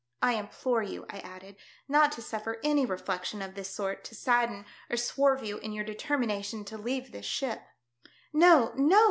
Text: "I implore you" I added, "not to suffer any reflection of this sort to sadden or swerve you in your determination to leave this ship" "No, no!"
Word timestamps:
"I 0.19 0.33
implore 0.33 0.81
you" 0.81 1.05
I 1.11 1.19
added, 1.19 1.57
"not 1.87 2.11
to 2.13 2.23
suffer 2.23 2.59
any 2.63 2.87
reflection 2.87 3.43
of 3.43 3.53
this 3.53 3.69
sort 3.69 4.03
to 4.05 4.15
sadden 4.15 4.65
or 4.89 4.97
swerve 4.97 5.43
you 5.43 5.59
in 5.59 5.73
your 5.73 5.85
determination 5.85 6.65
to 6.65 6.77
leave 6.79 7.11
this 7.11 7.27
ship" 7.27 7.61
"No, 8.33 8.73
no!" 8.75 8.99